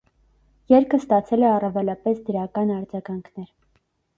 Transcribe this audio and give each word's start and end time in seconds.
Երգը 0.73 0.99
ստացել 1.01 1.45
է 1.45 1.47
առավելապես 1.51 2.25
դրական 2.31 2.75
արձագանքներ։ 2.79 3.53